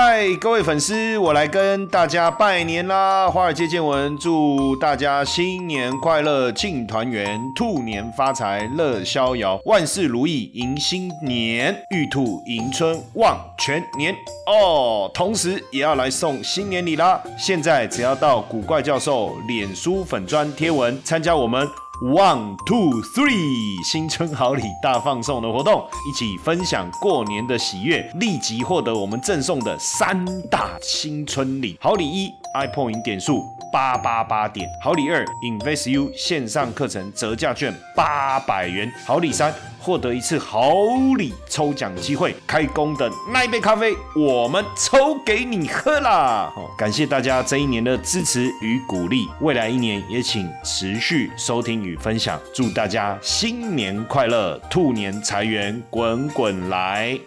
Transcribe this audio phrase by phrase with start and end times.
[0.00, 3.28] 嗨，各位粉丝，我来跟大家拜年啦！
[3.28, 14.14] 华尔街见闻祝大家新年快乐，庆团圆，兔年发财，乐逍遥，万事如意，迎新年，玉兔迎春，旺全年
[14.46, 15.10] 哦！
[15.12, 17.20] 同时也要来送新年礼啦！
[17.36, 21.68] 现在只要到古怪教授脸书粉砖贴文，参加我们。
[22.00, 31.76] One two three，新春好礼大放送的活动，一起分享过年的喜悦，立即获得我们赠送的三大新春礼。
[31.80, 39.52] 好礼一，iPhone 点数八八八点；好礼二，InvestU 线上课程折价券八百元；好礼三。
[39.80, 40.74] 获得一次好
[41.16, 46.52] 礼抽奖机会，开工的那一杯咖啡，我们抽给你喝啦！
[46.76, 57.18] 感谢大家这一年的支持与鼓励，未来一年也请持续收听与分享，祝大家新年快乐，兔年财源滚滚来！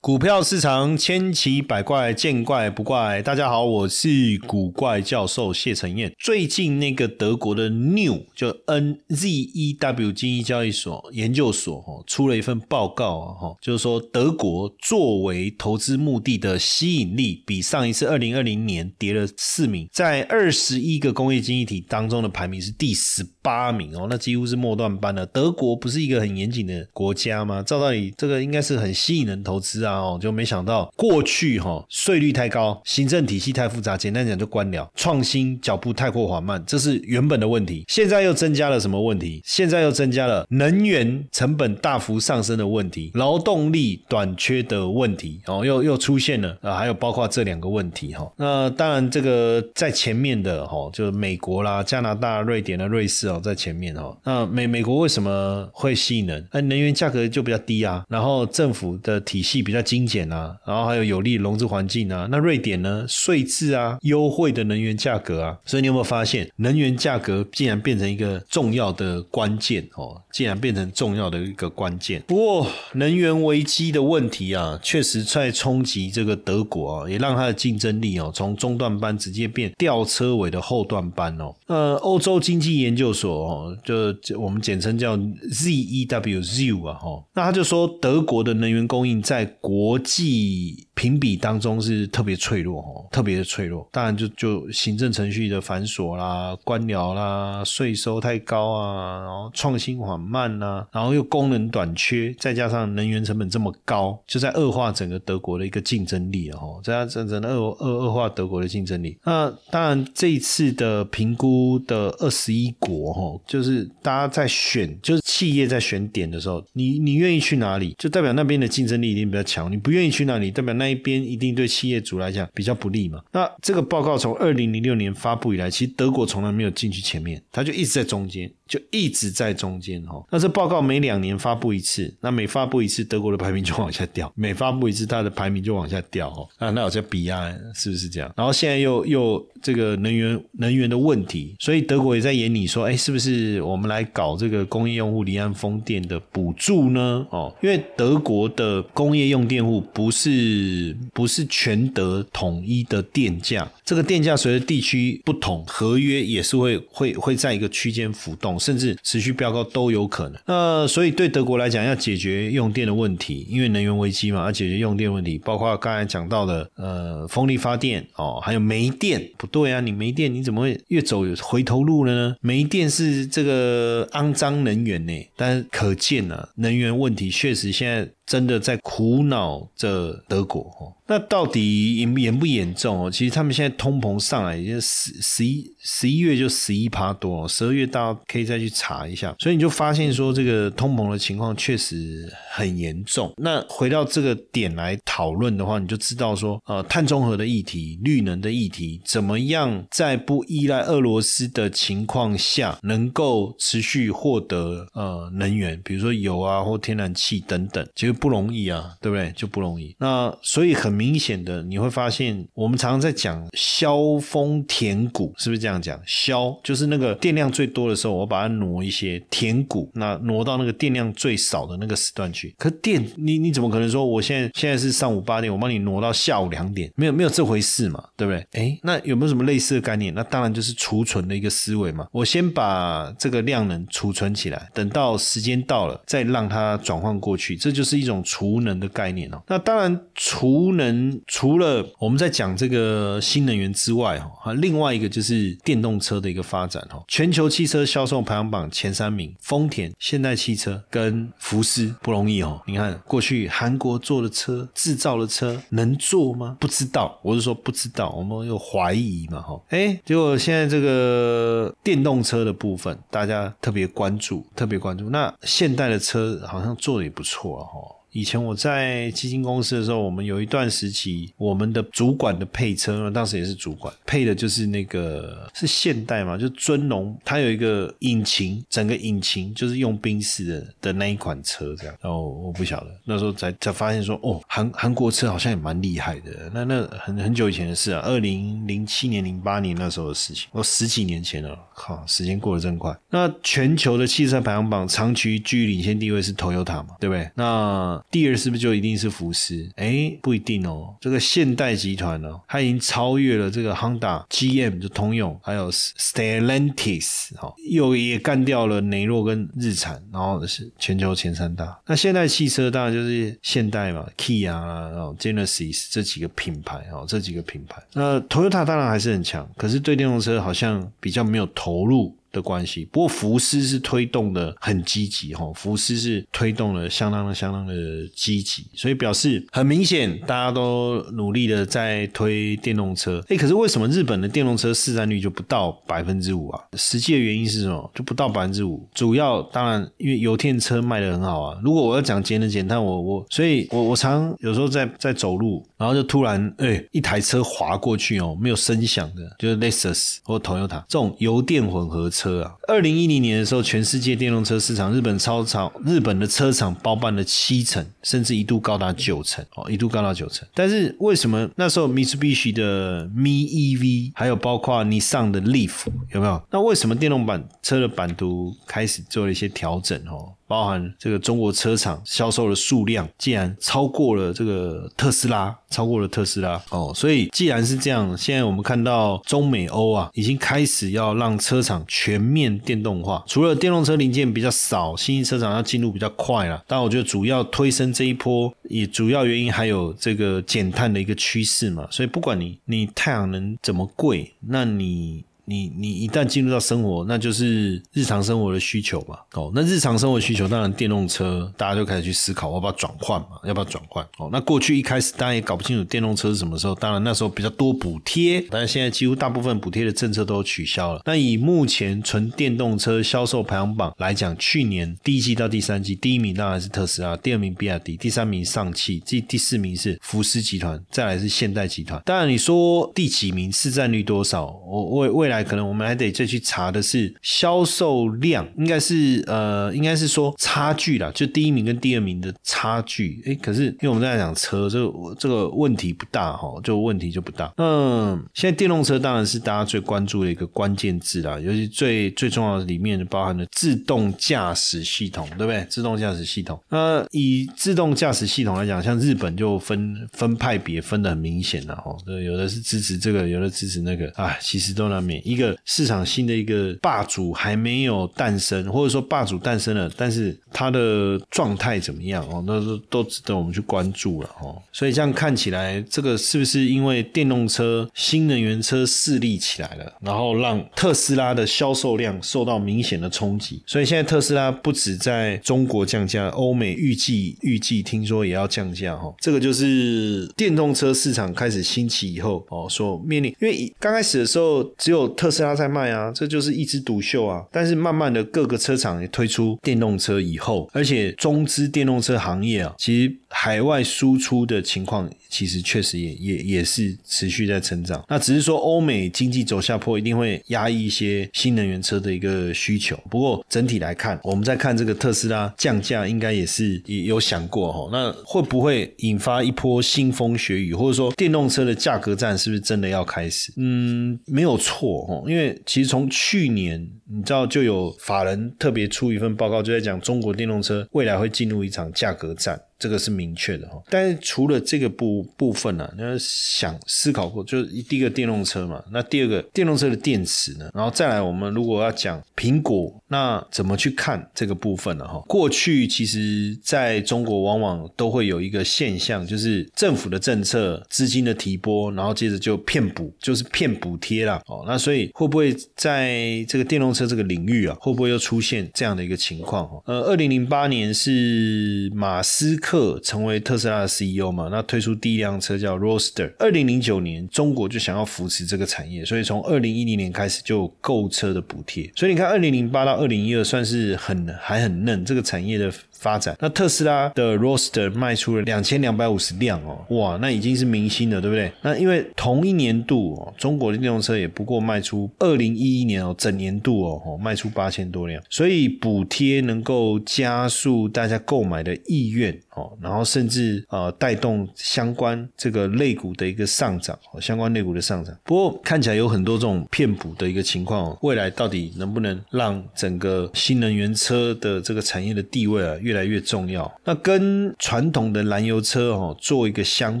[0.02, 3.22] 股票市场千奇百怪，见怪不怪。
[3.22, 6.12] 大家好，我是古怪教授谢承彦。
[6.18, 25.24] 最近那个德国的 New 就 N Z E W 经济交易所研究所哈出了一份报告啊哈，就是说德国作为投资目的的吸引力比上一次二零二零年跌了四名，在二十一个工业经济体当中的排名是第十八名哦，那几乎是末段班了。
[25.26, 27.62] 德国不是一个很严谨的国家吗？
[27.62, 29.91] 照道理这个应该是很吸引人投资啊。
[29.94, 37.84] 哦，就没想到过去哈税率太高，行政体系太复杂，简单讲就官僚，创新脚步太过缓慢，这是原本的问题。
[37.88, 39.42] 现在又增加了什么问题？
[39.44, 48.32] 现在又增加了能源成本大幅上升的问题，劳动力短缺的问题，哦，又又出现了啊，还有包括这两个问题哈。
[48.38, 54.16] 那当然，这个在前面的哈，就是美国啦、加拿大、瑞典的瑞士哦，在前面哈。
[54.24, 56.48] 那美美国为什么会吸引人？
[56.52, 59.81] 那能源价格就比较低啊，然后政府的体系比较。
[59.82, 62.28] 精简啊，然后还有有利融资环境啊。
[62.30, 63.04] 那瑞典呢？
[63.08, 65.58] 税制啊，优惠的能源价格啊。
[65.64, 70.20] 所以你有没有发现，能源价格竟然变成一个重要的关键哦？
[70.32, 72.22] 竟然变成重要的一个关键。
[72.26, 81.54] 不过，能源危机的问题啊，确实在冲击这个德国啊，也让它的竞争力哦，从中段班直接变吊车尾的后段班哦。
[81.66, 87.24] 呃，欧洲经济研究所哦，就我们简称叫 ZEW 啊，哈。
[87.34, 93.88] 那他就说，德国的能源供应在国国际评比当中是特别脆弱哦，特别的脆弱。
[93.90, 109.18] 当然，就就行政程序的繁琐啦、官僚啦、税收太高啊，然后创新缓慢呐，然后又功能短缺，再加上能源成本这么高，就在恶化整个德国的一个竞争力哦，这样整整恶恶恶化德国的竞争力。
[109.24, 119.72] 那当然，这一次的评估的二十一国哈，就是大家在选，就是企业在选点的时候，你你愿意去哪里，就代表那边的竞争力一定比较强。
[119.72, 123.20] 你不愿意去哪里，代表那一边一定对企业主来讲比较不利嘛。
[123.32, 130.24] 那这个报告从二零零六年发布以来，其实德国从来没有进去前面，它就一直在中间，就一直在中间哈。
[130.30, 136.48] 那这报告每两年发布一次，那每发布一次，德国的排名就往下掉； 每发布一次，它的排名就往下掉哦。
[136.56, 138.32] 啊，那我叫比亚，是不是这样？
[138.34, 147.26] 然后现在又又这个能源能源的问题，所以德国也在眼里说，哎，是不是我们来搞这个工业用户离岸风电的补助呢？
[147.30, 160.40] 哦，因为德国的工业用电户不是不是全德统一的电价，这个电价随着地区不同，合约也是会会会在一个区间浮动，甚至持续飙高都有可能。
[160.46, 172.36] 那所以对德国来讲，要解决用电的问题，因为能源危机嘛，要解决用电问题，包括刚才讲到的呃风力发电哦，还有煤电，不对啊，你煤电你怎么会越走回头路了呢？
[172.40, 178.08] 煤电是这个肮脏能源呢，但可见啊，能源问题确实现在。
[178.32, 180.96] 真的在苦恼着德国哦。
[181.06, 183.10] 那到底严严不严重哦？
[183.10, 189.34] 其实他们现在通膨上来已经十十一十一月就十一趴多，十二月大家可以再去查一下。
[189.38, 193.30] 所以你就发现说，这个通膨的情况确实很严重。
[193.36, 208.14] 那回到这个点来讨论的话，你就知道说，呃，碳中和的议题、绿能的议题，怎么样在不依赖俄罗斯的情况下，能够持续获得呃能源，比如说油啊或天然气等等，其实。
[208.22, 209.32] 不容易啊，对不对？
[209.32, 209.96] 就不容易。
[209.98, 216.00] 那所以很明显的，你会发现我们常常在讲削峰填谷，是不是这样讲？
[216.06, 222.54] 削就是那个电量最多的时候，我把它挪一些；填谷，那挪到那个电量最少的那个时段去。
[222.56, 226.92] 可电，你你怎么可能说我现在现在是上午八点，我帮你挪到下午两点？
[226.94, 228.46] 没有没有这回事嘛，对不对？
[228.52, 230.14] 哎，那有没有什么类似的概念？
[230.14, 232.06] 那当然就是储存的一个思维嘛。
[232.12, 239.42] 我先把这个量能储存起来，等到时间到了再让它转换过去，这就是一种储能的概念哦。
[239.46, 247.02] 那当然，储能除了我们在讲这个新能源之外，哈，另外一个就是电动车的一个发展哈。
[247.08, 252.60] 全球汽车销售排行榜前三名，丰田、现代汽车跟福斯不容易哦。
[252.66, 256.56] 你看过去韩国做的车、制造的车能做吗？
[256.58, 259.60] 不知道，我是说不知道，我们有怀疑嘛哈。
[259.68, 265.10] 哎，结果现在这个电动车的部分，大家特别关注，特别关注。
[265.10, 267.91] 那现代的车好像做的也不错哦。
[268.12, 281.96] 以前我在基金公司的时候，我们有一段时期，我们的主管的配车，当时也是主管配的，就是那个是现代嘛，就尊龙，它有一个引擎，整个引擎就是用宾士的的那一款车这样。
[282.02, 286.50] 然后我不晓得，那时候才才发现说，哦，韩韩国车好像也蛮厉害的。
[286.52, 292.94] 那那很很久以前的事啊，二零零七年、零八年那时候的事情，我十几年前了，靠，时间过得真快。
[293.08, 297.30] 那全球的汽车排行榜长期居领先地位是 Toyota 嘛，对不对？
[297.34, 299.68] 那第二是不是就一定是福斯？
[299.76, 300.94] 哎，不一定哦。
[301.00, 311.78] 这个现代集团呢，它已经超越了这个 Honda、GM 就通用，还有 Stellantis，哈，又也干掉了雷诺跟日产，然后是全球前三大。
[311.86, 317.82] 那现代汽车当然就是现代嘛，Kia 然后 Genesis 这几个品牌哦，这几个品牌。
[317.94, 322.14] 那 Toyota 当然还是很强，可是对电动车好像比较没有投入。
[322.32, 327.74] 的关系，不过福斯是推动的很积极哈，福斯是推动了相当的相当的
[328.14, 333.22] 积极，所以表示很明显，大家都努力的在推电动车。
[333.28, 336.60] 哎，可是为什么日本的电动车市占率就不到百分之五啊？
[336.74, 337.90] 实际的原因是什么？
[337.94, 341.60] 就不到百分之五，主要当然因为油电车卖的很好啊。
[341.62, 352.44] 如果我要讲节能减碳，我我所以，我我常有时候在在走路，然后就突然哎一台车滑过去哦，没有声响的，就是 Lexus 或 Toyota 这种油电混合车。
[352.44, 360.46] 啊，二零一零年的时候，全世界电动车市场，日本超超日本的车厂包办了七成，甚至一度高达九成哦，一度高达九成。
[360.54, 366.40] 但是为什么那时候 Mitsubishi 的 Mi EV，还有包括你上的 Leaf 有没有？
[366.52, 370.32] 那为什么电动版车的版图开始做了一些调整哦？
[370.52, 376.92] 包含这个中国车厂销售的数量，竟然超过了这个特斯拉，超过了特斯拉哦。
[376.94, 383.24] 所以既然是这样，现在我们看到中美欧啊，已经开始要让车厂全面电动化。
[383.26, 386.62] 除了电动车零件比较少，新兴车厂要进入比较快了。
[386.68, 391.88] 但我觉得主要推升这一波，也主要原因还有这个减碳的一个趋势嘛。
[391.90, 395.24] 所以不管你你太阳能怎么贵，那你。
[395.44, 399.18] 你你一旦进入到生活，那就是日常生活的需求嘛。
[399.32, 403.28] 哦，那日常生活需求，当然电动车大家就开始去思考，要不要转换嘛？
[403.44, 404.04] 要不要转换？
[404.18, 411.02] 哦，那过去一开始大家也搞不清楚电动车是什么时候，当然那时候比较多补贴，但是现在几乎大部分补贴的政策都取消了。
[411.04, 422.00] 那以目前纯电动车销售排行榜来讲，去年第一季到第三季，第一名当然是特斯拉，第二名比亚迪，第三名上汽，第第四名是福斯集团，再来是现代集团。
[422.04, 424.46] 当然你说第几名市占率多少？
[424.46, 425.31] 我未未。
[425.40, 433.22] 可能我们还得再去查的是销售量，应该是呃，应该是说差距啦，就第一名跟第二名的差距。
[433.24, 437.52] 哎，可是因为我们在讲车，这个这个问题不大哈，就问题就不大。
[437.58, 445.64] 嗯，现在电动车当然是大家最关注的一个关键字啦，尤其最最重要的里面包含了自动驾驶系统，对不对？
[445.70, 446.60] 自动驾驶系统。
[446.68, 455.21] 那以自动驾驶系统来讲，像日本就分分派别分的很明显了哈，有的是支持这个，有的支持那个，啊，其实都难免。
[455.24, 462.42] 一个市场新的一个霸主还没有诞生，或者说霸主诞生了，但是它的状态怎么样哦？
[462.46, 464.60] 那都都值得我们去关注了哦。
[464.72, 473.62] 所以这样看起来，这个是不是因为电动车、新能源车势力起来了，然后让特斯拉的销售量受到明显的冲击？
[473.66, 479.12] 所以现在特斯拉不止在中国降价，欧美预计预计听说也要降价哈。
[479.20, 485.11] 这个就是电动车市场开始兴起以后哦，所面临，因为刚开始的时候只有。
[485.16, 487.44] 特斯拉在卖啊，这就是一枝独秀啊。
[487.50, 498.04] 但是慢慢的，各个车厂也推出电动车以后，而且中资电动车行业啊，其实海外输出的情况其实确实也也也是持续在成长。
[498.08, 502.96] 那只是说欧美经济走下坡，一定会压抑一些新能源车的一个需求。
[503.10, 513.52] 不过整体来看，我们在看这个特斯拉降价，应该也是也有想过哈，那会不会引发一波腥风血雨，或者说电动车的价格战是不是真的要开始？
[513.56, 522.60] 嗯，没有错哈，因为其实从去年你知道就有法人特别出一份报告，就在讲中国电动车未来会进入一场价格战。
[522.78, 535.06] 这个是明确的哈，但是除了这个部部分呢，你要想思考过，就是第一个电动车嘛，那第二个电动车的电池呢，然后再来我们如果要讲苹果，那怎么去看这个部分呢？
[535.06, 544.42] 哈，过去其实在中国往往都会有一个现象，就是政府的政策、资金的提拨，然后接着就骗补，就是骗补贴啦。
[544.46, 549.68] 哦，那所以会不会在这个电动车这个领域啊，会不会又出现这样的一个情况？
[549.86, 552.82] 呃，二零零八年是马斯克。
[553.02, 554.48] 成为特斯拉的 CEO 嘛？
[554.50, 556.34] 那推出第一辆车叫 r o s t e r。
[556.38, 561.90] 二零零九年，中国就想要扶持这个产业，所以从二零一零年开始就有购车的补贴。
[561.94, 565.72] 所以你看，二零零八到二零一二算是很还很嫩，这个产业的。
[566.02, 571.52] 发展，那特斯拉的 r o s t e r 卖出了两千两百五十辆哦，哇，那已经是明星了，对不对？
[571.62, 582.36] 那因为同一年度哦，中国的电动车也不过卖出二零一一年哦，整年度哦，哦卖出八千多辆，所以补贴能够加速大家购买的意愿。
[582.56, 588.16] 哦，然后甚至呃带动相关这个类股的一个上涨，哦相关类股的上涨。
[588.24, 596.70] 不过看起来有很多这种骗补的一个情况，未来到底能不能让整个新能源车的这个产业的地位啊越来越重要。
[596.84, 600.00] 那跟传统的燃油车哈做一个相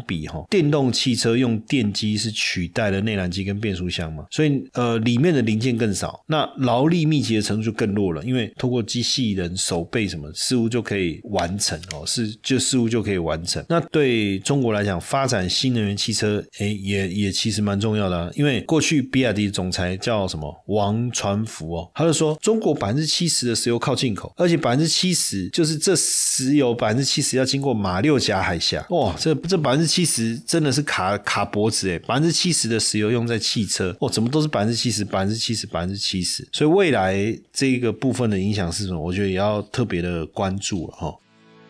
[0.02, 8.22] 比哈，电动汽车用电机是取代了内燃机跟变速箱嘛，所以呃里面的零件更少，那劳力密集的程度就更弱了。
[8.24, 13.62] 因为通过机器人手背什么事物就可以完成哦，是就事物就可以完成。
[13.68, 18.32] 那对中国来讲，发展新能源汽车，哎也也其实蛮重要的。
[18.34, 25.82] 因为过去比亚迪总裁叫什么王传福哦，他就说中国百分之七十的石油靠进口，而且百分之七十就是。
[25.82, 31.98] 这石油百分之七十要经过马六甲海峡，哇，这这百分之七十真的是卡卡脖子哎！
[32.00, 36.46] 百分之七十的石油用在汽车，哦，怎么都是百分之七十、百分之七十、百分之七十？
[36.52, 39.00] 所以未来这个部分的影响是什么？
[39.00, 41.12] 我觉得也要特别的关注了哈。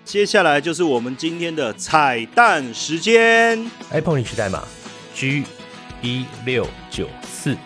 [0.04, 3.59] 接下来就是我们今天的彩蛋时间
[3.90, 4.66] ，iPhone 历史代码
[5.14, 5.44] G
[6.02, 7.56] 一六九四。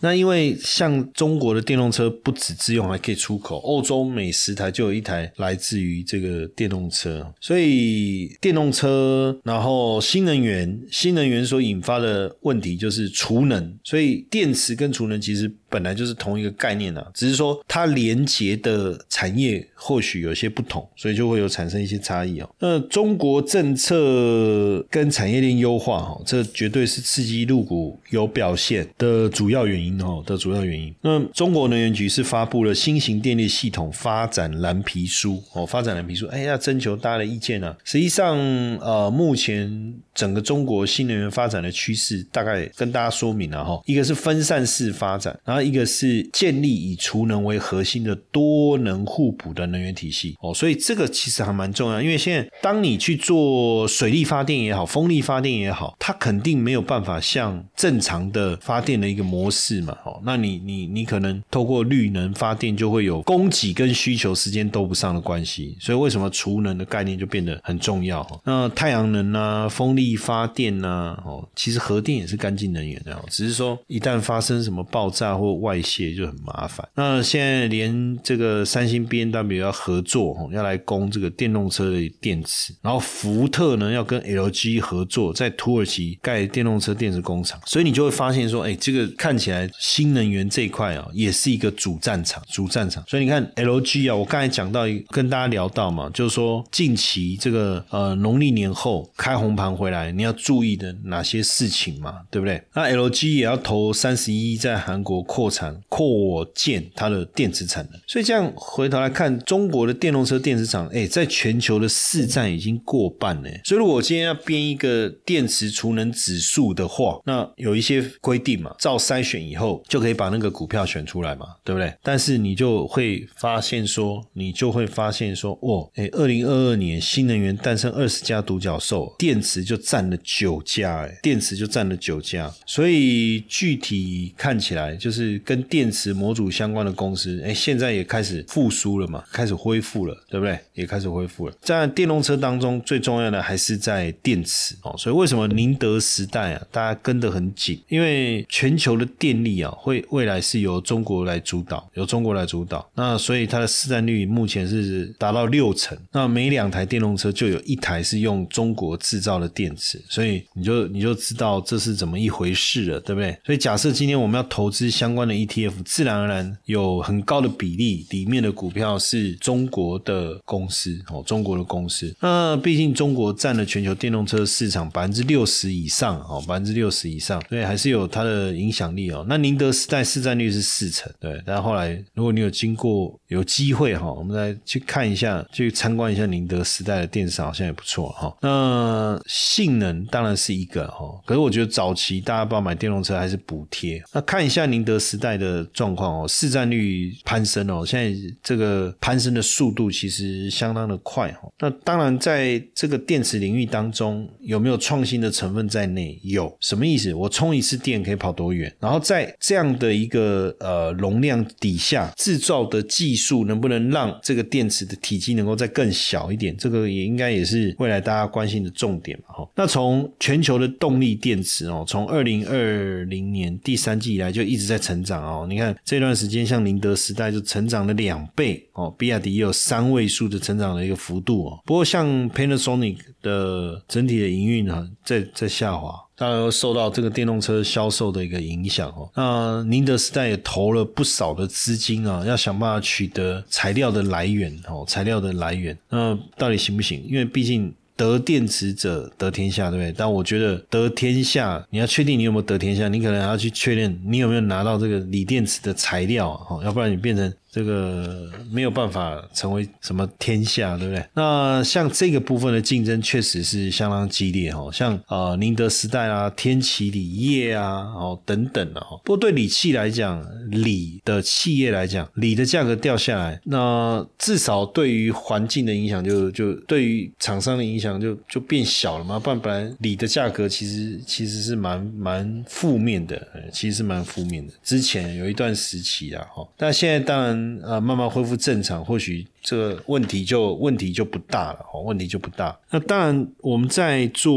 [0.00, 3.56] 那因为像中国的电动车不止自用，还可以出口。
[3.60, 13.78] 欧洲每十台就有一台来自于这个电动车，所以电动车，然后新能源，新能源所引发的问题就是储能。
[13.82, 22.48] 所以电池跟储能其实本来就是同一个概念啊，只是说它连接的产业或许有些不同，所以就会有产生一些差异哦。
[22.60, 30.00] 那中国政策跟产业链优化，哈，这绝对是刺激入股有表现的主要原因。
[30.00, 37.74] 哦的主要原因，那中国能源局是发布了新型电力系统发展蓝皮书哦，发展蓝皮书，哎，要征求大家的意见呢。
[37.84, 38.36] 实际上，
[38.78, 59.74] 呃，目前整个中国新能源发展的趋势，大概跟大家说明了哈，一个是分散式发展，然后一个是建立以储能为核心的多能互补的能源体系哦，所以这个其实还蛮重要，因为现在当你去做水力发电也好，风力发电也好，它肯定没有办法像正常的发电的一个模式。
[59.80, 68.24] 嘛，哦，那你你你可能透过绿能发电，就会有供给跟需求时间都不上的关系，所以为什么储能的概念就变得很重要？
[68.44, 76.86] 那太阳能啊，风力发电呐，哦，其实核电也是干净能源的，只是说一旦发生什么爆炸或外泄就很麻烦。
[76.94, 89.70] 那现在连这个三星 B N W 要合作，哦，要来供这个电动车的电池，然后福特呢要跟 L G 合作，在土耳其盖电动车电池工厂，所以你就会发现说，哎，这个看起来。
[89.94, 93.04] 新能源这一块啊，也是一个主战场，主战场。
[93.06, 102.62] 所以你看，LG 啊，我刚才讲到，跟大家聊到嘛，就是说近期这个呃农历年后开红盘回来，来你要注意的哪些事情嘛，对不对？
[102.74, 108.00] 那 LG 也要投三十一在韩国扩产扩建它的电池产能。
[108.06, 113.48] 所以这样回头来看，中国的电动车电池厂，哎，在全球的市占已经过半呢。
[113.64, 119.82] 所以如果我今天要编一个电池储能指数的话，那有一些规定嘛，照筛选以后。
[119.88, 121.94] 就可以把那个股票选出来嘛，对不对？
[122.02, 132.52] 但是你就会发现说，你就会发现说，哦，哎，二零二二年新能源诞生二十家独角兽，电池就占了九家，哎，电池就占了九家。
[132.66, 140.58] 所以具体看起来，就是跟电池模组相关的公司，哎，现在也开始复苏了嘛，开始恢复了，对不对？
[140.72, 141.54] 也开始恢复了。
[141.60, 144.94] 在电动车当中，最重要的还是在电池哦。
[144.96, 147.80] 所以为什么宁德时代啊，大家跟得很紧？
[147.88, 152.88] 因为全球的电力啊，会未来是由中国来主导，由中国来主导。
[152.94, 155.96] 那所以它的市占率目前是达到六成。
[156.12, 163.38] 那每两台电动车就有一台是用中国制造的电池，所以你就你就知道这是怎么一回事了，对不对？
[163.44, 172.14] 所以假设今天我们要投资相关的 ETF，自然而然有很高的比例里面的股票是中国的公司哦，中国的公司。
[172.20, 179.24] 那毕竟中国占了全球电动车市场百分之六十以上哦，百分之六十以上，所以还是有它的影响力哦。
[179.28, 181.40] 那宁德时代市占率是四成，对。
[181.46, 188.36] 但后来如果你有经过有机会哈，我们再去看一下，去参观一下宁德时代的电池，好像也不错哈。
[188.40, 189.20] 那
[189.64, 194.02] 性能当然是一个哈，可是我觉得早期大家不知道买电动车还是补贴。
[194.12, 201.48] 那看一下宁德时代的状况哦，市占率攀升哦，现在这个攀升的速度其实相当的快哈。
[201.60, 206.20] 那当然在这个电池领域当中，有没有创新的成分在内？
[206.22, 207.14] 有什么意思？
[207.14, 208.70] 我充一次电可以跑多远？
[208.78, 216.54] 然后在这样的一个呃容量底下，制造的技术能不能让这个电池的体积能够再更小一点？
[216.58, 219.48] 这个也应该也是未来大家关心的重点嘛哈。
[219.56, 225.46] 那从全球的动力电池哦，从二零二零年第三季以来就一直在成长哦。
[225.48, 231.60] 你看这段时间，像宁德时代就成长了两倍哦，比亚迪也有三位数的成长的一个幅度哦。
[231.64, 235.94] 不过像 Panasonic 的整体的营运呢，在在下滑。
[236.16, 239.10] 当然受到这个电动车销售的一个影响哦。
[239.16, 245.76] 那宁德时代也投了不少的资金啊，要想办法取得材料的来源哦，材料的来源。
[245.88, 247.04] 那到底行不行？
[247.08, 249.94] 因为毕竟得电池者得天下，对不对？
[249.96, 257.32] 但我觉得得天下，你要确定你有没有得天下，你可能还要去确认你有没有拿到这个锂电池的材料啊，要不然你变成。
[257.54, 261.06] 这个没有办法成为什么天下，对不对？
[261.14, 269.00] 那像这个部分的竞争确实是相当激烈哈，像啊宁德时代啊、天齐锂业啊、哦等等的哈。
[269.04, 270.20] 不过对锂气来讲，
[270.50, 279.16] 锂的企业来讲，锂的价格掉下来，那至少对于环境的影响就就对于厂商的影响就就变小了嘛。
[279.20, 284.52] 不然本来锂的价格其实其实是蛮蛮负面的，其实是蛮负面的。
[284.64, 287.43] 之前有一段时期啊哈，但现在当然。
[287.62, 289.26] 呃，慢慢恢复正常，或许。
[289.44, 292.58] 这个问题就问题就不大了哦，问题就不大。
[292.70, 294.32] 那当然，我们在做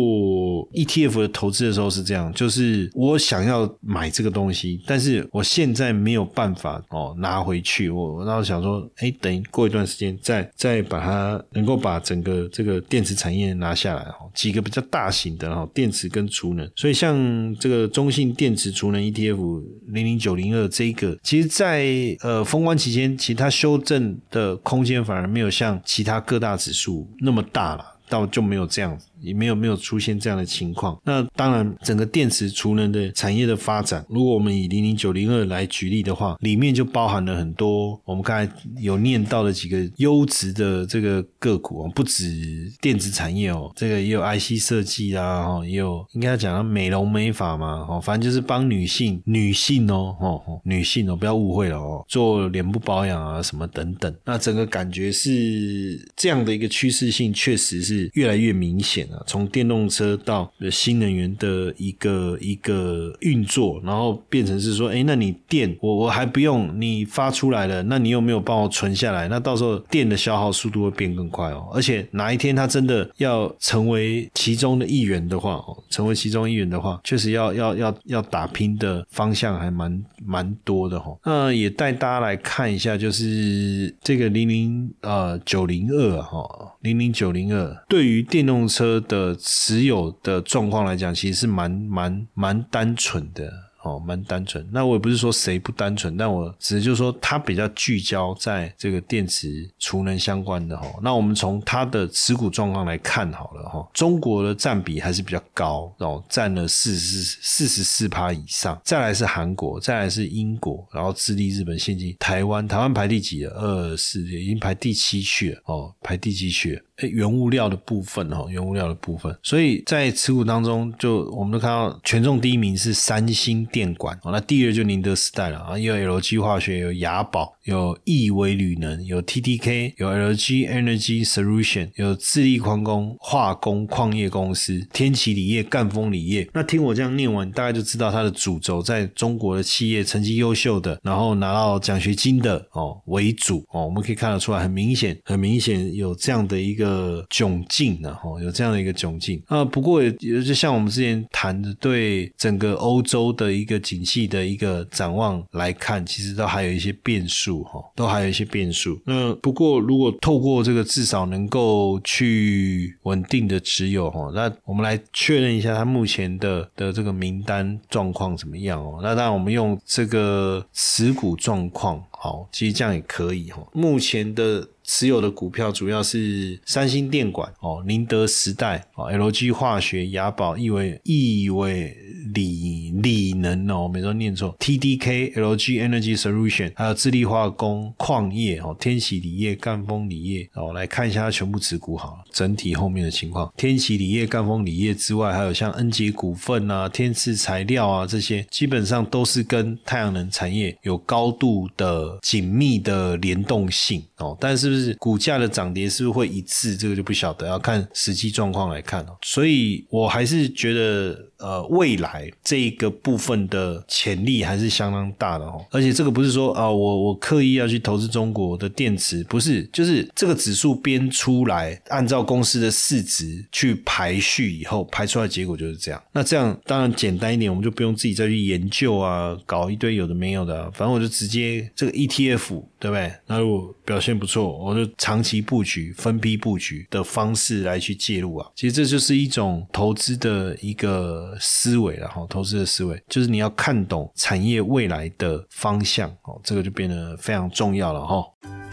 [0.74, 7.90] ETF 的投资的时候是这样，就是我想要买这个东西，但是我现在没有办法哦拿回去。
[7.90, 16.70] 我然后想说，哎，等过一段时间再再把它能够把整个这个电池产业拿下来哦，几个比较大型的哈电池跟储能。
[16.76, 21.88] 所以像这个中信电池储能 ETF 零零九零二这个，其实，在
[22.20, 24.97] 呃封关期间，其他修正的空间。
[25.04, 29.07] 反而没有像其他各大指数那么大了，倒就没有这样子。
[29.20, 31.00] 也没有没有出现这样的情况。
[31.04, 54.14] 那当然，整个电池储能的产业的发展，如果我们以零零九零二来举例的话，里面就包含了很多我们刚才有念到的几个优质的这个个股哦，不止电子产业哦，这个也有 IC 设计啊，哦，也有应该讲美容美发嘛，哦，反正就是帮女性女性哦，哦，女性哦，不要误会了哦，做脸部保养啊什么等等。
[54.26, 59.07] 那整个感觉是这样的一个趋势性，确实是越来越明显。
[59.26, 69.28] 从电动车到新能源的一个一个运作，然后变成是说，哎，那你电我我还不用你发出来了，那你有没有帮我存下来？
[69.28, 71.70] 那到时候电的消耗速度会变更快哦。
[71.74, 81.16] 而且哪一天它真的要成为其中的一员的话，哦，成为其中一员的话，确实要要要要打拼的方向还蛮蛮多的哈。
[81.24, 86.48] 那也带大家来看一下，就是这个零零呃九零二哈，
[86.82, 88.97] 零零九零二对于电动车。
[89.02, 93.67] 的持有的状况来讲，其实是蛮蛮蛮单纯的。
[93.84, 94.68] 哦，蛮单纯。
[94.72, 100.88] 那我也不是说谁不单纯，但我只是就是说，它比较聚焦在这个电池储能相关的哈。
[101.02, 108.80] 那我们从它的持股状况来看好了哈，中国的占比还是比较高哦，占了四十四十四趴以上。
[108.84, 113.52] 再来是韩国，再来是英国，然后智利、日本、现金、台湾，台湾排第几了？
[113.52, 116.82] 二四已经排第七去了哦，排第七去了。
[116.98, 119.38] 哎，原物料的部分哦，原物料的部分。
[119.44, 123.68] 所以在持股当中，就我们都看到权重第一名是三星。
[123.78, 136.50] 电管哦，那第二就宁德时代了啊，有 LG 化学，有雅宝，有亿维铝能，有 TTK，有 LG Energy Solution，有智利矿工化工矿业公司，天齐锂业、赣锋锂业。
[136.56, 149.64] 那听我这样念完，大概就知道它的主轴在中国的企业成绩优秀的，然后拿到奖学金的哦为主哦，我们可以看得出来，很明显，很明显有这样的一个窘境的哈，有这样的一个窘境啊。
[149.64, 159.00] 不过也就像我们之前谈的，对整个欧洲的一个景气的一个展望来看，其实都还有一些变数哈，都还有一些变数。
[159.06, 169.00] 那不过如果透过这个至少能够去稳定的持有哈，那我们来确认一下它目前的的这个名单状况怎么样哦。
[169.02, 173.62] 那当然我们用这个持股状况，好，其实这样也可以哈。
[173.74, 174.68] 目前的。
[174.88, 181.96] 持有的股票主要是三星电管哦、宁德时代哦、LG 化学、雅宝、亿维、亿维
[182.34, 193.52] 锂锂能哦，没说念错，TDK、LG Energy Solution，还有智利化工、矿业哦、天齐锂业、赣锋锂业哦，来看一下它全部持股好了，整体后面的情况。
[193.56, 204.58] 天齐锂业、赣锋锂业之外，还有像恩捷股份啊、天赐材料啊这些，基本上都是跟太阳能产业有高度的紧密的联动性哦，但。
[204.58, 206.78] 是是股价的涨跌是不是会一致？
[206.78, 209.18] 这个就不晓得，要看实际状况来看哦。
[209.24, 215.66] 所以我还是觉得，呃，未来这一个部分的潜力还是相当大的哦。
[215.72, 226.02] 而且这个不是说啊，我我刻意要去投资中国的电池，不是，就是这个指数编出来，按照公司的市值去排序以后，排出来结果就是这样。
[226.12, 233.12] 那这样当然简单一点，我们就不用自己再去研究啊，搞一堆有的没有的，反正我就直接这个 ETF，对不对？
[233.26, 234.67] 那如果表现不错。
[234.68, 242.26] 我就长期布局、分批布局的方式来去介入啊，其实这就是一种投资的一个思维了哈。
[242.30, 248.22] 投资的思维就是你要看懂产业未来的方向哦，这个就变得非常重要了哈。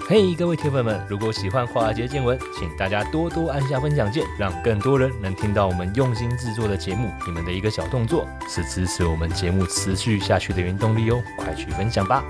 [0.06, 7.08] 嘿，各位铁粉们，如果喜欢华尔街见闻，请大家多多按下分享键，让更多人能听到我们用心制作的节目。
[7.24, 12.22] 你们的一个小动作是支持我们节目持续下去的原动力哦，快去分享吧。